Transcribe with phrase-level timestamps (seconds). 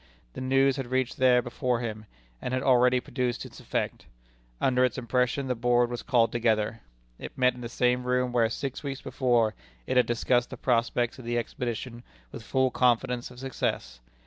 [0.33, 2.07] The news had reached there before him,
[2.41, 4.07] and had already produced its effect.
[4.59, 6.81] Under its impression the Board was called together.
[7.19, 9.53] It met in the same room where, six weeks before,
[9.85, 12.01] it had discussed the prospects of the expedition
[12.31, 13.99] with full confidence of success.